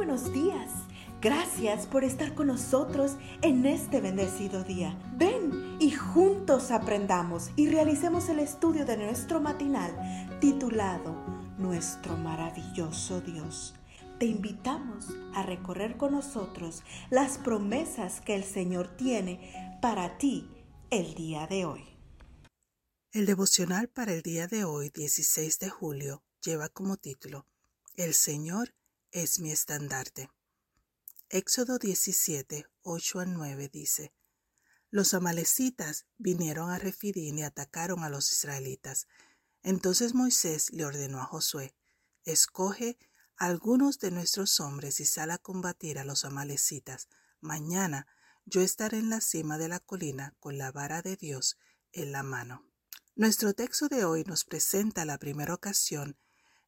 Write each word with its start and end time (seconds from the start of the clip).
buenos 0.00 0.32
días. 0.32 0.70
Gracias 1.20 1.86
por 1.86 2.04
estar 2.04 2.34
con 2.34 2.46
nosotros 2.46 3.18
en 3.42 3.66
este 3.66 4.00
bendecido 4.00 4.64
día. 4.64 4.98
Ven 5.18 5.76
y 5.78 5.90
juntos 5.90 6.70
aprendamos 6.70 7.50
y 7.54 7.68
realicemos 7.68 8.30
el 8.30 8.38
estudio 8.38 8.86
de 8.86 8.96
nuestro 8.96 9.42
matinal 9.42 9.94
titulado 10.40 11.12
Nuestro 11.58 12.16
maravilloso 12.16 13.20
Dios. 13.20 13.74
Te 14.18 14.24
invitamos 14.24 15.08
a 15.34 15.42
recorrer 15.42 15.98
con 15.98 16.12
nosotros 16.12 16.82
las 17.10 17.36
promesas 17.36 18.22
que 18.22 18.34
el 18.34 18.44
Señor 18.44 18.96
tiene 18.96 19.78
para 19.82 20.16
ti 20.16 20.48
el 20.88 21.14
día 21.14 21.46
de 21.46 21.66
hoy. 21.66 21.84
El 23.12 23.26
devocional 23.26 23.88
para 23.90 24.14
el 24.14 24.22
día 24.22 24.46
de 24.46 24.64
hoy, 24.64 24.88
16 24.88 25.58
de 25.58 25.68
julio, 25.68 26.24
lleva 26.42 26.70
como 26.70 26.96
título 26.96 27.46
El 27.96 28.14
Señor 28.14 28.72
es 29.12 29.40
mi 29.40 29.50
estandarte. 29.50 30.30
Éxodo 31.28 31.78
17, 31.78 32.66
8 32.82 33.20
a 33.20 33.24
9 33.24 33.68
dice, 33.68 34.12
Los 34.90 35.14
amalecitas 35.14 36.06
vinieron 36.18 36.70
a 36.70 36.78
Refidín 36.78 37.38
y 37.38 37.42
atacaron 37.42 38.04
a 38.04 38.08
los 38.08 38.32
israelitas. 38.32 39.06
Entonces 39.62 40.14
Moisés 40.14 40.70
le 40.72 40.84
ordenó 40.84 41.20
a 41.20 41.24
Josué, 41.24 41.74
Escoge 42.24 42.98
algunos 43.36 43.98
de 43.98 44.10
nuestros 44.10 44.60
hombres 44.60 45.00
y 45.00 45.06
sal 45.06 45.30
a 45.30 45.38
combatir 45.38 45.98
a 45.98 46.04
los 46.04 46.24
amalecitas. 46.24 47.08
Mañana 47.40 48.06
yo 48.44 48.60
estaré 48.60 48.98
en 48.98 49.10
la 49.10 49.20
cima 49.20 49.56
de 49.56 49.68
la 49.68 49.80
colina 49.80 50.34
con 50.38 50.58
la 50.58 50.72
vara 50.72 51.02
de 51.02 51.16
Dios 51.16 51.58
en 51.92 52.12
la 52.12 52.22
mano. 52.22 52.66
Nuestro 53.16 53.54
texto 53.54 53.88
de 53.88 54.04
hoy 54.04 54.24
nos 54.24 54.44
presenta 54.44 55.04
la 55.04 55.18
primera 55.18 55.54
ocasión 55.54 56.16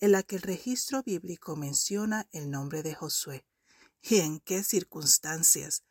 en 0.00 0.12
la 0.12 0.22
que 0.22 0.36
el 0.36 0.42
registro 0.42 1.02
bíblico 1.02 1.56
menciona 1.56 2.28
el 2.32 2.50
nombre 2.50 2.82
de 2.82 2.94
Josué. 2.94 3.46
¿Y 4.02 4.18
en 4.18 4.40
qué 4.40 4.62
circunstancias? 4.62 5.84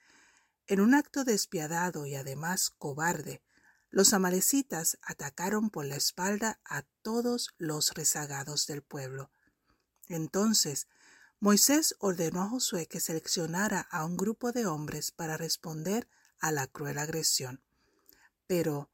En 0.68 0.80
un 0.80 0.94
acto 0.94 1.24
despiadado 1.24 2.06
y 2.06 2.16
además 2.16 2.70
cobarde, 2.70 3.42
los 3.90 4.14
amalecitas 4.14 4.98
atacaron 5.02 5.70
por 5.70 5.86
la 5.86 5.96
espalda 5.96 6.60
a 6.66 6.84
todos 7.02 7.54
los 7.58 7.94
rezagados 7.94 8.68
del 8.68 8.82
pueblo. 8.82 9.32
Entonces, 10.08 10.88
Moisés 11.40 11.96
ordenó 12.00 12.44
a 12.44 12.50
Josué 12.50 12.88
que 12.88 13.00
seleccionara 13.00 13.82
a 13.82 14.06
un 14.06 14.18
grupo 14.18 14.52
de 14.52 14.66
hombres 14.66 15.12
para 15.12 15.38
responder 15.38 16.08
a 16.40 16.52
la 16.52 16.68
cruel 16.68 16.98
agresión. 16.98 17.62
Pero, 18.48 18.90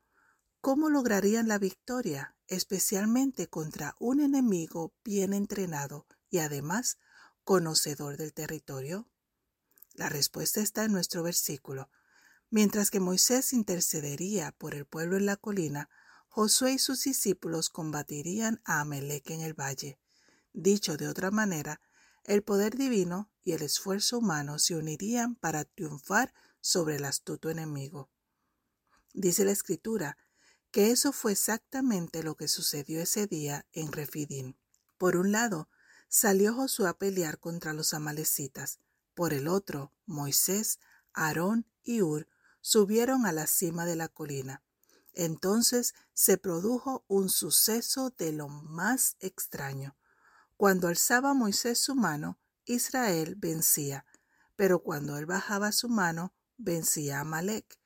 ¿cómo 0.61 0.89
lograrían 0.89 1.47
la 1.47 1.57
victoria 1.57 2.35
especialmente 2.47 3.47
contra 3.47 3.95
un 3.99 4.19
enemigo 4.19 4.93
bien 5.03 5.33
entrenado 5.33 6.05
y 6.29 6.37
además 6.37 6.99
conocedor 7.43 8.15
del 8.17 8.33
territorio? 8.33 9.09
La 9.95 10.07
respuesta 10.07 10.61
está 10.61 10.85
en 10.85 10.91
nuestro 10.91 11.23
versículo. 11.23 11.89
Mientras 12.51 12.91
que 12.91 12.99
Moisés 12.99 13.53
intercedería 13.53 14.51
por 14.51 14.75
el 14.75 14.85
pueblo 14.85 15.17
en 15.17 15.25
la 15.25 15.35
colina, 15.35 15.89
Josué 16.27 16.73
y 16.73 16.79
sus 16.79 17.03
discípulos 17.03 17.69
combatirían 17.69 18.61
a 18.63 18.81
Amelec 18.81 19.31
en 19.31 19.41
el 19.41 19.53
valle. 19.53 19.99
Dicho 20.53 20.95
de 20.95 21.07
otra 21.07 21.31
manera, 21.31 21.81
el 22.23 22.43
poder 22.43 22.77
divino 22.77 23.31
y 23.43 23.53
el 23.53 23.63
esfuerzo 23.63 24.19
humano 24.19 24.59
se 24.59 24.75
unirían 24.75 25.35
para 25.35 25.65
triunfar 25.65 26.33
sobre 26.61 26.97
el 26.97 27.05
astuto 27.05 27.49
enemigo. 27.49 28.09
Dice 29.13 29.43
la 29.43 29.51
Escritura 29.51 30.17
que 30.71 30.91
eso 30.91 31.11
fue 31.11 31.33
exactamente 31.33 32.23
lo 32.23 32.35
que 32.35 32.47
sucedió 32.47 33.01
ese 33.01 33.27
día 33.27 33.65
en 33.73 33.91
Refidín. 33.91 34.57
Por 34.97 35.17
un 35.17 35.31
lado, 35.31 35.69
salió 36.07 36.53
Josué 36.53 36.87
a 36.87 36.97
pelear 36.97 37.39
contra 37.39 37.73
los 37.73 37.93
amalecitas. 37.93 38.79
Por 39.13 39.33
el 39.33 39.47
otro, 39.47 39.91
Moisés, 40.05 40.79
Aarón 41.13 41.65
y 41.83 42.01
Ur 42.01 42.27
subieron 42.61 43.25
a 43.25 43.31
la 43.31 43.47
cima 43.47 43.85
de 43.85 43.95
la 43.97 44.07
colina. 44.07 44.63
Entonces 45.13 45.93
se 46.13 46.37
produjo 46.37 47.03
un 47.07 47.29
suceso 47.29 48.11
de 48.17 48.31
lo 48.31 48.47
más 48.47 49.17
extraño. 49.19 49.97
Cuando 50.55 50.87
alzaba 50.87 51.33
Moisés 51.33 51.79
su 51.79 51.95
mano, 51.95 52.39
Israel 52.65 53.35
vencía, 53.35 54.05
pero 54.55 54.83
cuando 54.83 55.17
él 55.17 55.25
bajaba 55.25 55.71
su 55.71 55.89
mano, 55.89 56.33
vencía 56.57 57.21
a. 57.21 57.80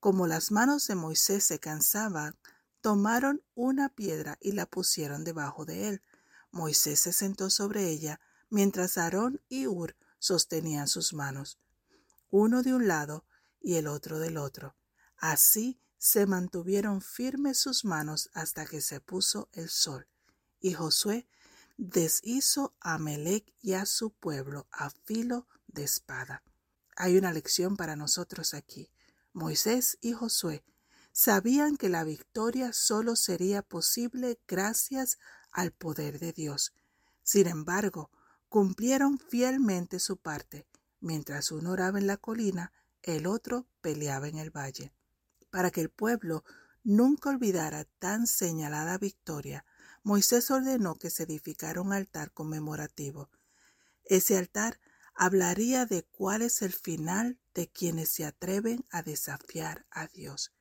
Como 0.00 0.26
las 0.26 0.50
manos 0.50 0.86
de 0.86 0.94
Moisés 0.94 1.44
se 1.44 1.58
cansaban, 1.58 2.38
tomaron 2.80 3.42
una 3.54 3.90
piedra 3.90 4.38
y 4.40 4.52
la 4.52 4.64
pusieron 4.64 5.24
debajo 5.24 5.66
de 5.66 5.88
él. 5.88 6.02
Moisés 6.50 7.00
se 7.00 7.12
sentó 7.12 7.50
sobre 7.50 7.90
ella, 7.90 8.18
mientras 8.48 8.96
Aarón 8.96 9.42
y 9.48 9.66
Ur 9.66 9.96
sostenían 10.18 10.88
sus 10.88 11.12
manos, 11.12 11.58
uno 12.30 12.62
de 12.62 12.74
un 12.74 12.88
lado 12.88 13.26
y 13.60 13.74
el 13.76 13.86
otro 13.86 14.18
del 14.18 14.38
otro. 14.38 14.74
Así 15.18 15.80
se 15.98 16.24
mantuvieron 16.24 17.02
firmes 17.02 17.58
sus 17.58 17.84
manos 17.84 18.30
hasta 18.32 18.64
que 18.64 18.80
se 18.80 19.00
puso 19.00 19.50
el 19.52 19.68
sol. 19.68 20.08
Y 20.60 20.72
Josué 20.72 21.28
deshizo 21.76 22.74
a 22.80 22.98
Melec 22.98 23.52
y 23.60 23.74
a 23.74 23.84
su 23.84 24.10
pueblo 24.10 24.66
a 24.72 24.88
filo 24.90 25.46
de 25.66 25.84
espada. 25.84 26.42
Hay 26.96 27.18
una 27.18 27.32
lección 27.32 27.76
para 27.76 27.96
nosotros 27.96 28.54
aquí. 28.54 28.90
Moisés 29.32 29.98
y 30.00 30.12
Josué 30.12 30.64
sabían 31.12 31.76
que 31.76 31.88
la 31.88 32.04
victoria 32.04 32.72
solo 32.72 33.16
sería 33.16 33.62
posible 33.62 34.40
gracias 34.48 35.18
al 35.52 35.72
poder 35.72 36.18
de 36.18 36.32
Dios. 36.32 36.72
Sin 37.22 37.46
embargo, 37.46 38.10
cumplieron 38.48 39.18
fielmente 39.18 40.00
su 40.00 40.16
parte. 40.16 40.66
Mientras 41.00 41.52
uno 41.52 41.72
oraba 41.72 41.98
en 41.98 42.06
la 42.06 42.16
colina, 42.16 42.72
el 43.02 43.26
otro 43.26 43.66
peleaba 43.80 44.28
en 44.28 44.38
el 44.38 44.50
valle. 44.50 44.92
Para 45.50 45.70
que 45.70 45.80
el 45.80 45.90
pueblo 45.90 46.44
nunca 46.82 47.30
olvidara 47.30 47.84
tan 47.98 48.26
señalada 48.26 48.98
victoria, 48.98 49.64
Moisés 50.02 50.50
ordenó 50.50 50.96
que 50.96 51.10
se 51.10 51.24
edificara 51.24 51.80
un 51.80 51.92
altar 51.92 52.32
conmemorativo. 52.32 53.30
Ese 54.04 54.36
altar 54.36 54.80
hablaría 55.20 55.84
de 55.84 56.02
cuál 56.04 56.40
es 56.40 56.62
el 56.62 56.72
final 56.72 57.38
de 57.52 57.68
quienes 57.70 58.08
se 58.08 58.24
atreven 58.24 58.86
a 58.88 59.02
desafiar 59.02 59.84
a 59.90 60.06
Dios 60.06 60.54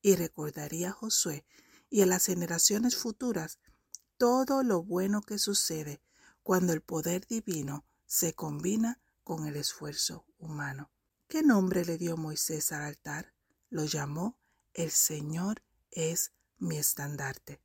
y 0.00 0.16
recordaría 0.16 0.88
a 0.88 0.92
Josué 0.92 1.44
y 1.90 2.00
a 2.00 2.06
las 2.06 2.24
generaciones 2.24 2.96
futuras 2.96 3.58
todo 4.16 4.62
lo 4.62 4.82
bueno 4.82 5.20
que 5.20 5.36
sucede 5.36 6.00
cuando 6.42 6.72
el 6.72 6.80
poder 6.80 7.26
divino 7.26 7.84
se 8.06 8.32
combina 8.32 9.02
con 9.22 9.46
el 9.46 9.56
esfuerzo 9.56 10.24
humano. 10.38 10.90
¿Qué 11.28 11.42
nombre 11.42 11.84
le 11.84 11.98
dio 11.98 12.16
Moisés 12.16 12.72
al 12.72 12.84
altar? 12.84 13.34
Lo 13.68 13.84
llamó 13.84 14.38
El 14.72 14.92
Señor 14.92 15.62
es 15.90 16.32
mi 16.56 16.78
estandarte. 16.78 17.60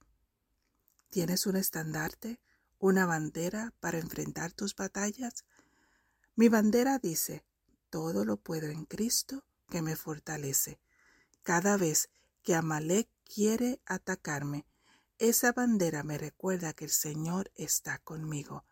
¿Tienes 1.12 1.46
un 1.46 1.56
estandarte? 1.56 2.42
¿Una 2.78 3.06
bandera 3.06 3.74
para 3.80 4.00
enfrentar 4.00 4.52
tus 4.52 4.76
batallas? 4.76 5.46
Mi 6.36 6.48
bandera 6.48 6.98
dice, 6.98 7.44
todo 7.90 8.24
lo 8.24 8.38
puedo 8.38 8.68
en 8.68 8.86
Cristo 8.86 9.44
que 9.70 9.82
me 9.82 9.96
fortalece. 9.96 10.80
Cada 11.44 11.78
vez 11.78 12.10
que 12.42 12.56
Amalek 12.56 13.10
quiere 13.26 13.82
atacarme, 13.86 14.66
esa 15.18 15.52
bandera 15.52 16.04
me 16.04 16.18
recuerda 16.18 16.74
que 16.74 16.86
el 16.86 16.92
Señor 16.92 17.52
está 17.56 18.00
conmigo 18.00 18.66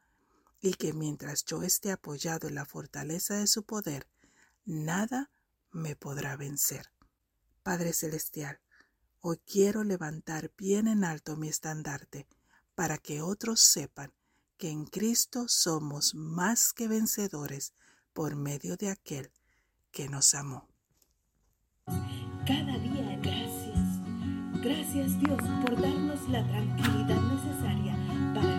y 0.62 0.74
que 0.74 0.94
mientras 0.94 1.46
yo 1.46 1.64
esté 1.64 1.92
apoyado 1.92 2.48
en 2.48 2.56
la 2.56 2.66
fortaleza 2.66 3.36
de 3.36 3.48
su 3.48 3.64
poder, 3.64 4.08
nada 4.66 5.30
me 5.72 5.96
podrá 5.96 6.38
vencer. 6.38 6.92
Padre 7.62 7.94
Celestial, 7.94 8.60
hoy 9.20 9.38
quiero 9.46 9.84
levantar 9.84 10.52
bien 10.58 10.88
en 10.88 11.04
alto 11.04 11.36
mi 11.36 11.50
estandarte 11.50 12.28
para 12.74 12.98
que 12.98 13.22
otros 13.22 13.60
sepan 13.60 14.14
que 14.60 14.70
en 14.70 14.86
Cristo 14.86 15.46
somos 15.48 16.14
más 16.14 16.74
que 16.74 16.90
vencedores 16.90 17.74
por 18.14 18.36
medio 18.36 18.76
de 18.76 18.90
aquel 18.90 19.32
que 19.90 20.10
nos 20.10 20.36
amó. 20.36 20.68
Cada 22.46 22.78
día 22.78 23.18
gracias. 23.24 23.80
Gracias 24.62 25.18
Dios 25.22 25.42
por 25.62 25.82
darnos 25.82 26.30
la 26.30 26.46
tranquilidad 26.46 27.22
necesaria 27.22 27.96
para 28.36 28.59